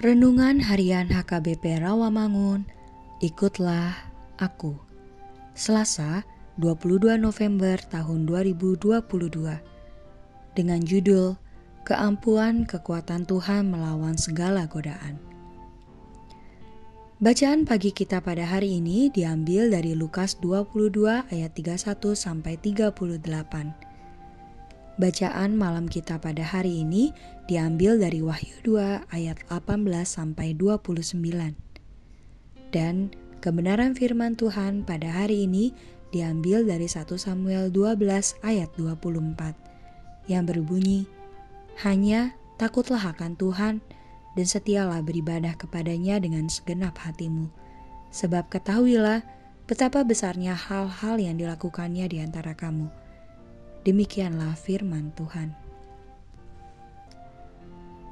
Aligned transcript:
Renungan 0.00 0.64
Harian 0.64 1.12
HKBP 1.12 1.84
Rawamangun, 1.84 2.64
ikutlah 3.20 3.92
aku. 4.40 4.72
Selasa, 5.52 6.24
22 6.56 7.20
November 7.20 7.76
tahun 7.76 8.24
2022. 8.24 8.96
Dengan 10.56 10.80
judul 10.80 11.36
Keampuan 11.84 12.64
Kekuatan 12.64 13.28
Tuhan 13.28 13.68
Melawan 13.68 14.16
Segala 14.16 14.64
Godaan. 14.72 15.20
Bacaan 17.20 17.68
pagi 17.68 17.92
kita 17.92 18.24
pada 18.24 18.48
hari 18.48 18.80
ini 18.80 19.12
diambil 19.12 19.68
dari 19.68 19.92
Lukas 19.92 20.40
22 20.40 21.28
ayat 21.28 21.52
31 21.52 22.16
sampai 22.16 22.56
38. 22.56 23.89
Bacaan 24.98 25.54
malam 25.54 25.86
kita 25.86 26.18
pada 26.18 26.42
hari 26.42 26.82
ini 26.82 27.14
diambil 27.46 27.94
dari 27.94 28.26
Wahyu 28.26 28.58
2 28.66 29.06
ayat 29.14 29.38
18 29.46 29.86
sampai 30.02 30.50
29. 30.58 31.14
Dan 32.74 33.14
kebenaran 33.38 33.94
firman 33.94 34.34
Tuhan 34.34 34.82
pada 34.82 35.06
hari 35.22 35.46
ini 35.46 35.70
diambil 36.10 36.66
dari 36.66 36.90
1 36.90 37.06
Samuel 37.06 37.70
12 37.70 38.42
ayat 38.42 38.66
24 38.74 40.26
yang 40.26 40.42
berbunyi, 40.42 41.06
Hanya 41.86 42.34
takutlah 42.58 43.14
akan 43.14 43.38
Tuhan 43.38 43.78
dan 44.34 44.46
setialah 44.46 45.06
beribadah 45.06 45.54
kepadanya 45.54 46.18
dengan 46.18 46.50
segenap 46.50 46.98
hatimu. 46.98 47.46
Sebab 48.10 48.50
ketahuilah 48.50 49.22
betapa 49.70 50.02
besarnya 50.02 50.58
hal-hal 50.58 51.14
yang 51.22 51.38
dilakukannya 51.38 52.10
di 52.10 52.18
antara 52.18 52.58
kamu 52.58 52.90
Demikianlah 53.80 54.60
firman 54.60 55.08
Tuhan. 55.16 55.56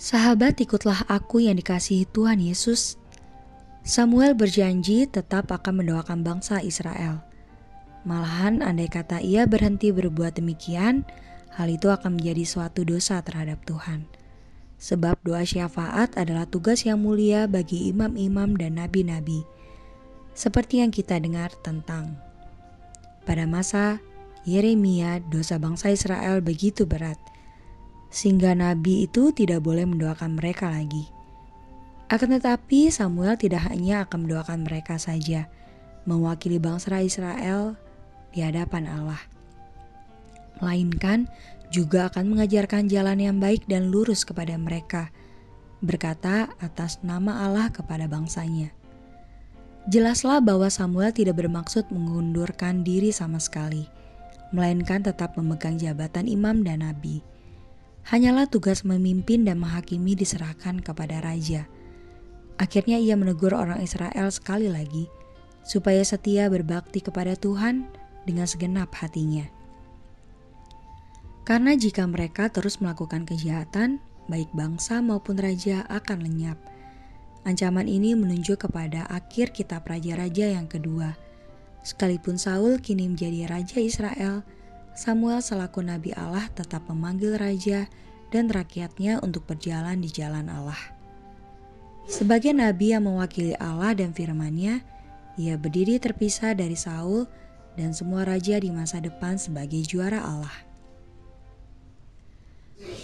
Sahabat, 0.00 0.56
ikutlah 0.56 1.04
aku 1.12 1.44
yang 1.44 1.60
dikasihi 1.60 2.08
Tuhan 2.08 2.40
Yesus. 2.40 2.96
Samuel 3.84 4.32
berjanji 4.32 5.04
tetap 5.04 5.52
akan 5.52 5.84
mendoakan 5.84 6.24
bangsa 6.24 6.64
Israel. 6.64 7.20
Malahan, 8.08 8.64
andai 8.64 8.88
kata 8.88 9.20
ia 9.20 9.44
berhenti 9.44 9.92
berbuat 9.92 10.40
demikian, 10.40 11.04
hal 11.52 11.68
itu 11.68 11.92
akan 11.92 12.16
menjadi 12.16 12.48
suatu 12.48 12.80
dosa 12.80 13.20
terhadap 13.20 13.60
Tuhan. 13.68 14.08
Sebab 14.80 15.20
doa 15.20 15.44
syafaat 15.44 16.16
adalah 16.16 16.48
tugas 16.48 16.88
yang 16.88 17.04
mulia 17.04 17.44
bagi 17.44 17.92
imam-imam 17.92 18.56
dan 18.56 18.80
nabi-nabi, 18.80 19.44
seperti 20.32 20.80
yang 20.80 20.88
kita 20.88 21.20
dengar 21.20 21.52
tentang 21.60 22.16
pada 23.28 23.44
masa 23.44 24.00
Yeremia, 24.48 25.20
dosa 25.28 25.60
bangsa 25.60 25.92
Israel 25.92 26.40
begitu 26.40 26.88
berat, 26.88 27.20
sehingga 28.08 28.56
nabi 28.56 29.04
itu 29.04 29.36
tidak 29.36 29.60
boleh 29.60 29.84
mendoakan 29.84 30.40
mereka 30.40 30.72
lagi. 30.72 31.12
Akan 32.08 32.32
tetapi, 32.32 32.88
Samuel 32.88 33.36
tidak 33.36 33.68
hanya 33.68 34.08
akan 34.08 34.24
mendoakan 34.24 34.64
mereka 34.64 34.96
saja, 34.96 35.44
mewakili 36.08 36.56
bangsa 36.56 37.04
Israel 37.04 37.76
di 38.32 38.40
hadapan 38.40 38.88
Allah, 38.88 39.20
melainkan 40.64 41.28
juga 41.68 42.08
akan 42.08 42.32
mengajarkan 42.32 42.88
jalan 42.88 43.20
yang 43.20 43.36
baik 43.38 43.68
dan 43.68 43.92
lurus 43.92 44.24
kepada 44.24 44.56
mereka, 44.56 45.12
berkata 45.84 46.48
atas 46.64 47.04
nama 47.04 47.44
Allah 47.44 47.68
kepada 47.68 48.08
bangsanya. 48.08 48.72
Jelaslah 49.92 50.40
bahwa 50.40 50.72
Samuel 50.72 51.12
tidak 51.12 51.36
bermaksud 51.36 51.92
mengundurkan 51.92 52.82
diri 52.82 53.12
sama 53.12 53.36
sekali 53.36 53.99
melainkan 54.50 55.02
tetap 55.02 55.38
memegang 55.38 55.78
jabatan 55.78 56.26
imam 56.26 56.62
dan 56.66 56.82
nabi. 56.82 57.22
Hanyalah 58.10 58.50
tugas 58.50 58.82
memimpin 58.82 59.46
dan 59.46 59.62
menghakimi 59.62 60.18
diserahkan 60.18 60.82
kepada 60.82 61.22
raja. 61.22 61.68
Akhirnya 62.58 63.00
ia 63.00 63.14
menegur 63.16 63.54
orang 63.54 63.80
Israel 63.80 64.28
sekali 64.32 64.68
lagi, 64.68 65.08
supaya 65.62 66.02
setia 66.02 66.50
berbakti 66.50 67.00
kepada 67.00 67.36
Tuhan 67.38 67.86
dengan 68.26 68.44
segenap 68.44 68.92
hatinya. 68.98 69.46
Karena 71.46 71.72
jika 71.74 72.04
mereka 72.04 72.52
terus 72.52 72.78
melakukan 72.82 73.24
kejahatan, 73.24 74.02
baik 74.28 74.50
bangsa 74.52 75.00
maupun 75.00 75.40
raja 75.40 75.88
akan 75.88 76.20
lenyap. 76.24 76.58
Ancaman 77.48 77.88
ini 77.88 78.12
menunjuk 78.12 78.68
kepada 78.68 79.08
akhir 79.08 79.56
kitab 79.56 79.88
Raja-Raja 79.88 80.60
yang 80.60 80.68
kedua– 80.68 81.16
Sekalipun 81.80 82.36
Saul 82.36 82.80
kini 82.80 83.08
menjadi 83.08 83.48
raja 83.48 83.80
Israel, 83.80 84.44
Samuel 84.92 85.40
selaku 85.40 85.80
nabi 85.80 86.12
Allah 86.12 86.44
tetap 86.52 86.84
memanggil 86.92 87.40
raja 87.40 87.88
dan 88.28 88.52
rakyatnya 88.52 89.18
untuk 89.24 89.48
berjalan 89.48 89.98
di 90.04 90.12
jalan 90.12 90.52
Allah. 90.52 90.78
Sebagai 92.10 92.52
nabi 92.52 92.92
yang 92.92 93.06
mewakili 93.06 93.56
Allah 93.56 93.96
dan 93.96 94.12
firman-Nya, 94.12 94.82
ia 95.40 95.54
berdiri 95.56 95.96
terpisah 95.96 96.52
dari 96.52 96.76
Saul 96.76 97.24
dan 97.78 97.96
semua 97.96 98.26
raja 98.28 98.58
di 98.60 98.68
masa 98.68 98.98
depan 99.00 99.38
sebagai 99.40 99.80
juara 99.86 100.20
Allah. 100.20 100.52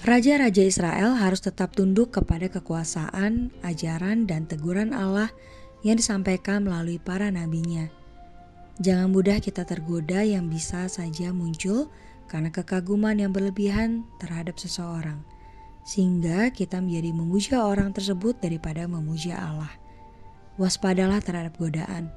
Raja-raja 0.00 0.64
Israel 0.64 1.18
harus 1.18 1.44
tetap 1.44 1.76
tunduk 1.76 2.16
kepada 2.16 2.48
kekuasaan, 2.48 3.52
ajaran, 3.60 4.24
dan 4.24 4.48
teguran 4.48 4.96
Allah 4.96 5.28
yang 5.84 6.00
disampaikan 6.00 6.64
melalui 6.64 6.96
para 6.96 7.28
nabinya. 7.28 7.99
Jangan 8.80 9.12
mudah 9.12 9.44
kita 9.44 9.68
tergoda 9.68 10.24
yang 10.24 10.48
bisa 10.48 10.88
saja 10.88 11.36
muncul 11.36 11.92
karena 12.32 12.48
kekaguman 12.48 13.12
yang 13.20 13.28
berlebihan 13.28 14.08
terhadap 14.16 14.56
seseorang, 14.56 15.20
sehingga 15.84 16.48
kita 16.48 16.80
menjadi 16.80 17.12
memuja 17.12 17.60
orang 17.60 17.92
tersebut 17.92 18.40
daripada 18.40 18.88
memuja 18.88 19.36
Allah. 19.36 19.68
Waspadalah 20.56 21.20
terhadap 21.20 21.60
godaan, 21.60 22.08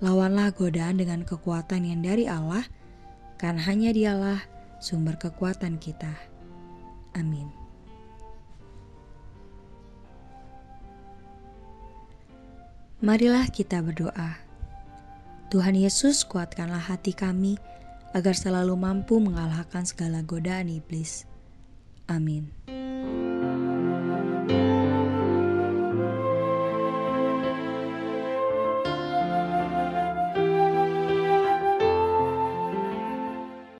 lawanlah 0.00 0.48
godaan 0.56 0.96
dengan 0.96 1.28
kekuatan 1.28 1.84
yang 1.84 2.00
dari 2.00 2.24
Allah, 2.24 2.64
karena 3.36 3.60
hanya 3.68 3.92
Dialah 3.92 4.40
sumber 4.80 5.20
kekuatan 5.20 5.76
kita. 5.76 6.16
Amin. 7.12 7.52
Marilah 13.04 13.44
kita 13.52 13.84
berdoa. 13.84 14.47
Tuhan 15.48 15.80
Yesus 15.80 16.28
kuatkanlah 16.28 16.92
hati 16.92 17.16
kami 17.16 17.56
agar 18.12 18.36
selalu 18.36 18.76
mampu 18.76 19.16
mengalahkan 19.16 19.88
segala 19.88 20.20
godaan 20.20 20.68
iblis. 20.68 21.24
Amin. 22.04 22.52